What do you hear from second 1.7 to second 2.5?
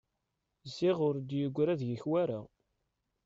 deg-k wara!